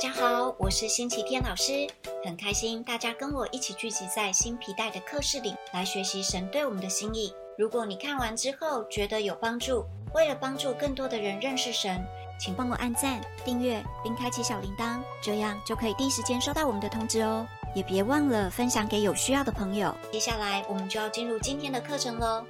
[0.00, 1.86] 大家好，我是星期天老师，
[2.24, 7.30] 很开心大家跟我一起聚集在新皮带的课室里来学习神对我们的心意。
[7.58, 9.84] 如果你看完之后觉得有帮助，
[10.14, 12.02] 为了帮助更多的人认识神，
[12.40, 17.46] 请帮我按赞、订阅并开启小铃铛，这样就可以第一时间收到我们的通知哦。
[17.74, 19.94] 也别忘了分享给有需要的朋友。
[20.10, 22.42] 接下来我们就要进入今天的课程喽。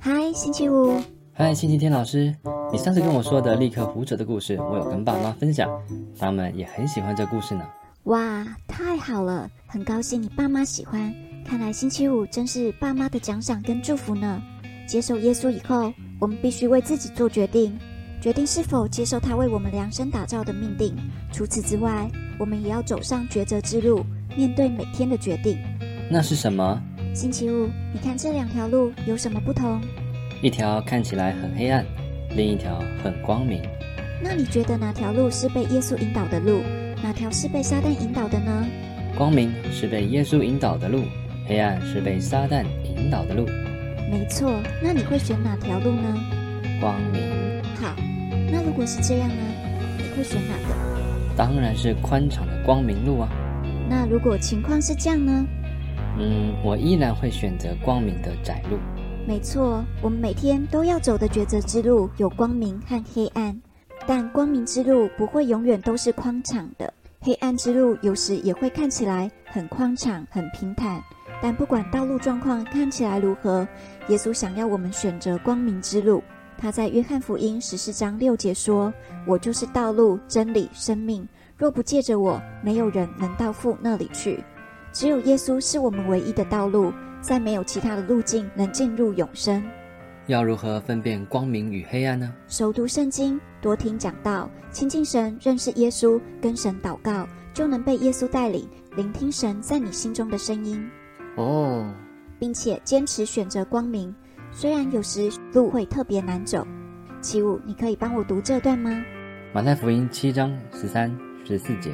[0.00, 1.00] 嗨，星期五。
[1.38, 2.34] 嗨，星期天老师，
[2.72, 5.68] 你上次跟我说的立刻胡扯的故事，我有跟爸妈分享，
[6.18, 7.62] 他们也很喜欢这故事呢。
[8.04, 11.12] 哇，太好了，很高兴你爸妈喜欢。
[11.44, 14.42] 看来星期五真是爸妈的奖赏跟祝福呢。
[14.88, 17.78] 接受耶稣以后，我们必须为自己做决定，
[18.18, 20.96] 决定是否接受他为我们量身打造的命定。
[21.30, 24.02] 除此之外，我们也要走上抉择之路，
[24.34, 25.58] 面对每天的决定。
[26.10, 26.80] 那是什么？
[27.12, 29.78] 星期五，你看这两条路有什么不同？
[30.42, 31.84] 一条看起来很黑暗，
[32.36, 33.62] 另一条很光明。
[34.22, 36.62] 那你觉得哪条路是被耶稣引导的路？
[37.02, 38.66] 哪条是被撒旦引导的呢？
[39.16, 41.04] 光明是被耶稣引导的路，
[41.46, 43.46] 黑暗是被撒旦引导的路。
[44.10, 46.20] 没错，那你会选哪条路呢？
[46.80, 47.22] 光明。
[47.80, 47.94] 好，
[48.50, 49.42] 那如果是这样呢？
[49.98, 50.74] 你会选哪个？
[51.34, 53.28] 当然是宽敞的光明路啊。
[53.88, 55.46] 那如果情况是这样呢？
[56.18, 58.78] 嗯，我依然会选择光明的窄路。
[59.26, 63.60] 没错，我们每天都要走的抉择之路有光明和黑暗，
[64.06, 71.02] 但光明之路不会永远都是宽敞的，黑暗之路有时也会看起来很宽敞、很平坦。
[71.42, 73.66] 但不管道路状况看起来如何，
[74.08, 76.22] 耶稣想要我们选择光明之路。
[76.56, 78.94] 他在约翰福音十四章六节说
[79.26, 81.28] ：“我就是道路、真理、生命，
[81.58, 84.42] 若不借着我，没有人能到父那里去。
[84.92, 86.92] 只有耶稣是我们唯一的道路。”
[87.26, 89.60] 再没有其他的路径能进入永生。
[90.28, 92.32] 要如何分辨光明与黑暗呢？
[92.46, 100.88] 熟读圣经，多听讲道，亲近神，认识耶稣，跟神祷告，就能被耶稣带领，聆听神在你心中的声音。
[101.36, 101.92] 哦，
[102.38, 104.14] 并且坚持选择光明，
[104.52, 106.64] 虽然有时路会特别难走。
[107.20, 109.04] 七五，你可以帮我读这段吗？
[109.52, 111.12] 马太福音七章十三、
[111.44, 111.90] 十四节：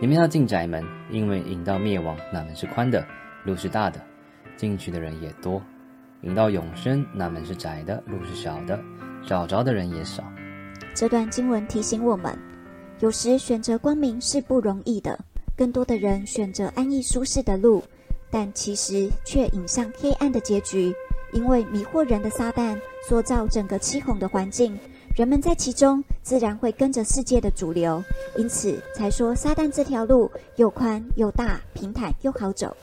[0.00, 3.04] 你们要进窄门，因为引到灭亡那门是宽的，
[3.44, 4.00] 路是大的。
[4.56, 5.62] 进去的人也多，
[6.22, 8.78] 引到永生那门是窄的，路是小的，
[9.26, 10.22] 找着的人也少。
[10.94, 12.36] 这段经文提醒我们，
[13.00, 15.18] 有时选择光明是不容易的。
[15.56, 17.82] 更多的人选择安逸舒适的路，
[18.30, 20.94] 但其实却引向黑暗的结局。
[21.32, 24.78] 因为迷惑人的撒旦塑造整个欺哄的环境，
[25.16, 28.04] 人们在其中自然会跟着世界的主流，
[28.36, 32.76] 因此才说撒旦这条路又宽又大，平坦又好走。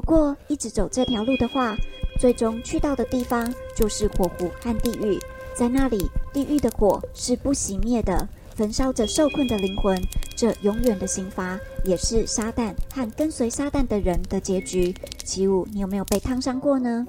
[0.00, 1.76] 不过，一直走这条路的话，
[2.18, 5.20] 最终去到的地方就是火湖和地狱。
[5.54, 10.02] 在那里，地狱的火是不熄灭的，焚烧着受困的灵魂。
[10.34, 14.94] 这永远的刑罚，也是撒旦和跟随撒旦的人的结局。
[15.22, 17.06] 奇武，你有没有被烫伤过呢？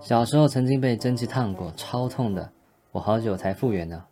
[0.00, 2.50] 小时候曾经被蒸汽烫过，超痛的，
[2.90, 4.02] 我好久才复原呢。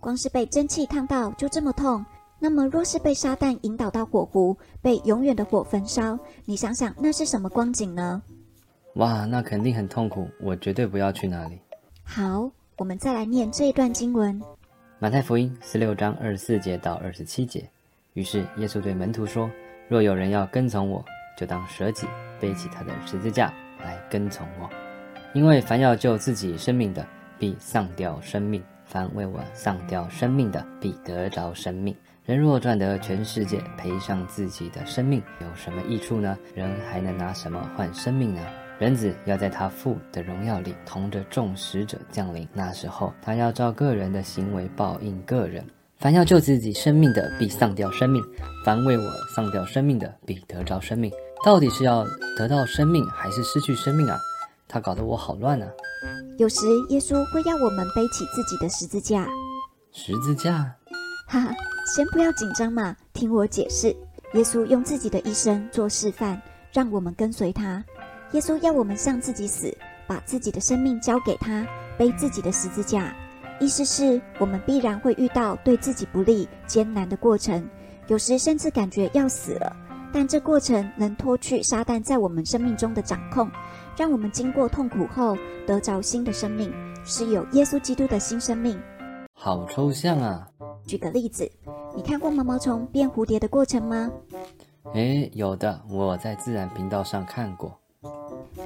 [0.00, 2.04] 光是被蒸汽烫到就这么痛？
[2.42, 8.22] 那么，若是被撒旦引导到火湖，被永远的火焚烧，你想想那是什么光景呢？
[8.94, 11.58] 哇，那肯定很痛苦，我绝对不要去那里。
[12.02, 14.40] 好，我们再来念这一段经文：
[14.98, 17.68] 马太福音十六章二十四节到二十七节。
[18.14, 19.48] 于是耶稣对门徒说
[19.86, 21.04] ：“若有人要跟从我，
[21.36, 22.06] 就当舍己，
[22.40, 23.52] 背起他的十字架
[23.84, 24.68] 来跟从我。
[25.34, 27.06] 因为凡要救自己生命的，
[27.38, 31.94] 必丧掉生命；凡为我丧掉生命的，必得着生命。”
[32.26, 36.36] 人若赚得全世界，赔上自己的生命，有什么益处呢？
[36.54, 38.40] 人还能拿什么换生命呢？
[38.78, 42.46] 人子要在他父的荣耀里，同着众使者降临。
[42.52, 45.64] 那时候，他要照个人的行为报应个人。
[45.96, 48.22] 凡要救自己生命的，必丧掉生命；
[48.64, 51.10] 凡为我丧掉生命的，必得着生命。
[51.44, 52.04] 到底是要
[52.36, 54.18] 得到生命，还是失去生命啊？
[54.68, 55.68] 他搞得我好乱啊！
[56.38, 59.26] 有时耶稣会要我们背起自己的十字架。
[59.90, 60.74] 十字架。
[61.26, 61.54] 哈哈，
[61.86, 63.88] 先不要紧张嘛，听我解释。
[64.34, 66.40] 耶稣用自己的一生做示范，
[66.72, 67.84] 让我们跟随他。
[68.32, 71.66] 耶稣要我们向自己死，把自己的生命交给他，
[71.98, 73.12] 背自己的十字架。
[73.58, 77.68] 意思是我们必然会遇到对自己不利、艰难的过程，
[78.06, 79.76] 有时甚至感觉要死了。
[80.12, 83.50] 但这过程能脱去撒旦在我们生命中的掌控，
[83.96, 85.36] 让我们经过痛苦后
[85.66, 86.72] 得着新的生命，
[87.04, 88.80] 是有耶稣基督的新生命。
[89.34, 90.46] 好抽象啊！
[90.86, 91.50] 举个例子，
[91.94, 94.10] 你看过毛毛虫变蝴蝶的过程吗？
[94.94, 97.76] 诶，有的，我在自然频道上看过。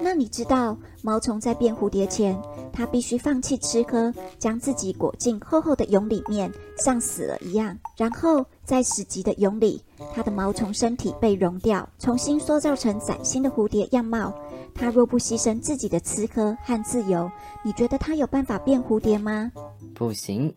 [0.00, 2.40] 那你知道，毛虫在变蝴蝶前，
[2.72, 7.76] 它必须放弃吃喝，将自己裹进厚厚的蛹里面，像死了一样。
[7.96, 9.82] 然后在死寂的蛹里，
[10.14, 14.32] 它的毛虫身体被溶掉，重新塑造成崭新的蝴蝶样貌。
[14.74, 17.30] 它若不牺牲自己的吃喝和自由，
[17.64, 19.52] 你觉得它有办法变蝴蝶吗？
[19.94, 20.52] 不行。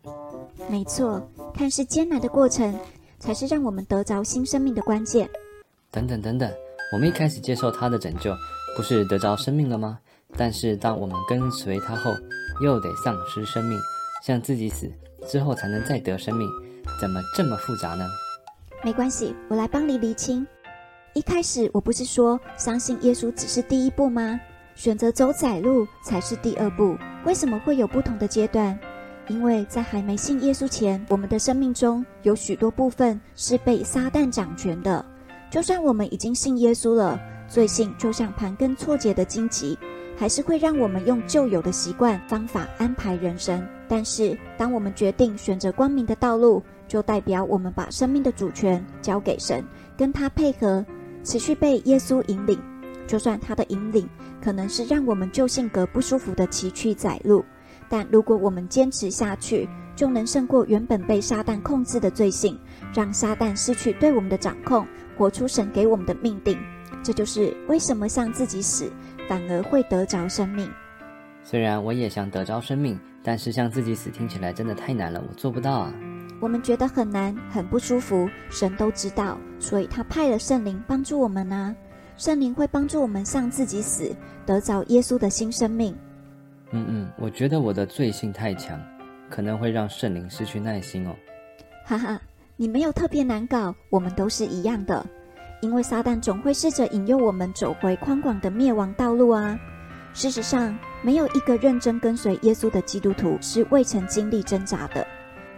[0.68, 1.22] 没错，
[1.54, 2.74] 看似艰难的过程，
[3.18, 5.28] 才是让我们得着新生命的关键。
[5.90, 6.50] 等等等等，
[6.92, 8.32] 我们一开始接受他的拯救。
[8.76, 9.98] 不是得着生命了吗？
[10.36, 12.12] 但是当我们跟随他后，
[12.62, 13.78] 又得丧失生命，
[14.22, 14.88] 向自己死
[15.26, 16.46] 之后才能再得生命，
[17.00, 18.04] 怎么这么复杂呢？
[18.84, 20.46] 没关系，我来帮你厘清。
[21.14, 24.38] 一开始我不是说相信耶稣只是第一步吗？
[24.76, 26.96] 选择走窄路才是第二步。
[27.24, 28.78] 为什么会有不同的阶段？
[29.28, 35.04] 因为在还没信耶稣前，我们的生命中有许多部分是被撒旦掌权的。
[35.50, 37.20] 就算我们已经信耶稣了。
[37.50, 39.78] 罪性就像盘根错节的荆棘，
[40.18, 43.66] 还是会让我们用旧有的习惯方法安排人生。
[43.88, 49.64] 但是，当我们决定选择光明的道路，就代表我们把生命的主权交给神，
[49.96, 50.84] 跟他配合，
[51.24, 52.60] 持续被耶稣引领。
[53.06, 54.06] 就算他的引领
[54.42, 57.42] 可能是让我们旧性格不舒服的崎岖窄路，
[57.88, 62.58] 但如果我们坚持下去，就能胜过原本被撒旦控制的罪性，
[62.94, 64.86] 让撒旦失去对我们的掌控，
[65.16, 66.58] 活出神给我们的命定。
[67.02, 68.92] 这就是为什么向自己死，
[69.28, 70.70] 反而会得着生命。
[71.42, 75.94] 虽然我也想得着生命，但是向自己死听起来真的太难了，我做不到啊。
[76.40, 81.74] 我们觉得很难，很不舒服，神都知道，所以他派了圣灵帮助我们呢。
[82.16, 84.14] 圣灵会帮助我们向自己死，
[84.44, 85.96] 得着耶稣的新生命。
[86.70, 88.80] 嗯嗯，我觉得我的罪性太强，
[89.30, 91.14] 可能会让圣灵失去耐心哦。
[91.84, 92.20] 哈哈，
[92.56, 95.04] 你没有特别难搞，我们都是一样的。
[95.60, 99.58] 因为撒旦总会试着引诱我们走回宽广的灭亡道路啊！
[100.14, 105.04] 事实上，没有一个认真跟随耶稣的基督徒是未曾经历挣扎的。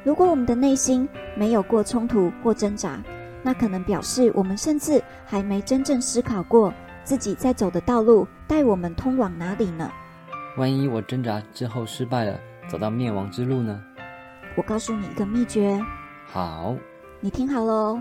[0.03, 1.06] 如果我们的内心
[1.37, 2.99] 没有过冲突或挣扎，
[3.43, 6.73] 那可能表示我们甚至还没真正思考过
[7.05, 9.91] 自己在走的道路带我们通往哪里呢？
[10.56, 12.38] 万一我挣扎之后失败了，
[12.69, 13.81] 走到灭亡之路呢？
[14.56, 15.81] 我告诉你一个秘诀。
[16.26, 16.75] 好，
[17.20, 18.00] 你听好喽。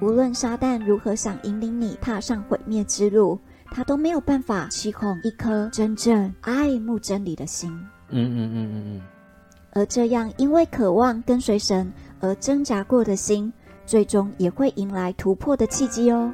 [0.00, 3.38] 无论撒旦如何想引领你踏上毁灭之路，
[3.72, 7.70] 他都没有办法欺哄一颗真正爱慕真理的心。
[8.10, 9.02] 嗯嗯嗯嗯嗯。
[9.72, 13.52] 而这样因为渴望跟随神而挣扎过的心，
[13.84, 16.32] 最终也会迎来突破的契机哦。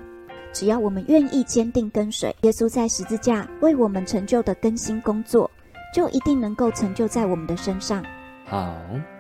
[0.54, 5.50] 只要我们愿意坚定跟随耶稣在十字架为我们成就的更新工作，
[5.92, 8.02] 就一定能够成就在我们的身上。
[8.46, 8.74] 好，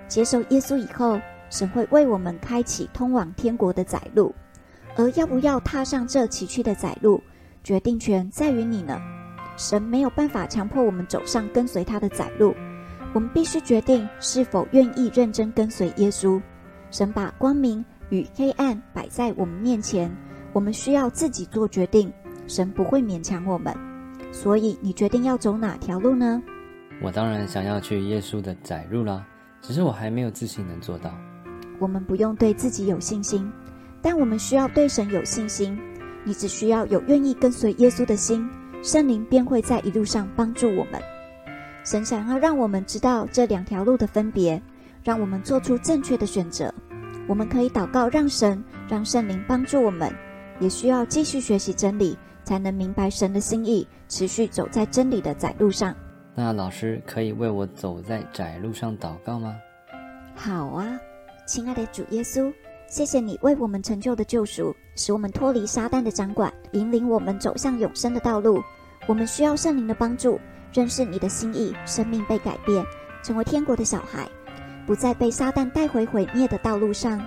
[0.08, 1.20] 接受耶稣以后。
[1.50, 4.34] 神会为我们开启通往天国的窄路，
[4.96, 7.22] 而要不要踏上这崎岖的窄路，
[7.62, 9.00] 决定权在于你呢。
[9.56, 12.52] 神没有办法强迫我们走上跟随他的窄路，
[13.12, 16.42] 我们必须决定是否愿意认真跟随耶稣。
[16.90, 20.10] 神把光明与黑暗摆在我们面前，
[20.54, 22.10] 我们需要自己做决定。
[22.46, 23.74] 神不会勉强我们，
[24.30, 26.42] 所以你决定要走哪条路呢？
[27.02, 29.26] 我当然想要去耶稣的窄路啦，
[29.62, 31.10] 只是我还没有自信能做到。
[31.78, 33.50] 我们不用对自己有信心，
[34.02, 35.78] 但我们需要对神有信心。
[36.22, 38.48] 你只需要有愿意跟随耶稣的心，
[38.82, 41.00] 圣灵便会在一路上帮助我们。
[41.82, 44.62] 神想要让我们知道这两条路的分别，
[45.02, 46.72] 让我们做出正确的选择。
[47.26, 50.12] 我们可以祷告，让神、让圣灵帮助我们，
[50.60, 55.94] 也需要继续学习真理，才能明白神的心意，持续走在真理的窄路上。
[56.34, 59.54] 那老师可以为我走在窄路上祷告吗？
[60.34, 60.98] 好啊。
[61.46, 62.50] 亲爱的主耶稣，
[62.88, 68.62] 谢谢你为我们成就的救赎，使我们脱离撒旦的掌管，引领我们走向永生的道路。
[69.06, 70.40] 我们需要圣灵的帮助，
[70.72, 72.82] 认识你的心意，生命被改变，
[73.22, 74.26] 成为天国的小孩，
[74.86, 77.20] 不再被撒旦带回毁灭的道路上。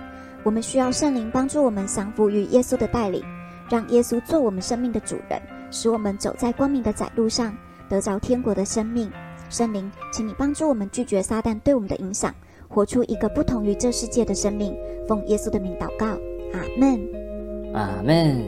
[0.44, 3.22] 我们需要圣灵帮助我们降服于耶稣的带领，
[3.68, 5.40] 让耶稣做我们生命的主人，
[5.70, 7.56] 使我们走在光明的窄路上，
[7.88, 9.10] 得着天国的生命。
[9.50, 12.34] 圣灵，请你帮助我们拒绝撒旦对我们的影响。
[12.68, 14.76] 活出一个不同于这世界的生命，
[15.08, 16.06] 奉耶稣的名祷告，
[16.52, 17.00] 阿门，
[17.72, 18.44] 阿门。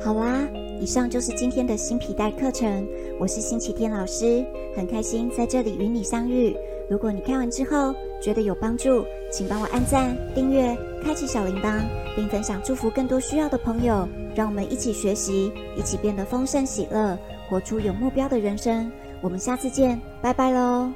[0.00, 0.48] 好啦，
[0.80, 2.86] 以上就是今天的新皮带课程。
[3.18, 4.44] 我是星期天老师，
[4.76, 6.56] 很开心在这里与你相遇。
[6.88, 7.92] 如果你看完之后
[8.22, 9.04] 觉得有帮助，
[9.36, 11.82] 请帮我按赞、订阅、开启小铃铛，
[12.14, 14.08] 并分享祝福更多需要的朋友。
[14.32, 18.88] 让我们一起学习，一起变得丰盛喜乐，活出有目标的人生。
[19.20, 20.88] 我们下次见，拜拜喽。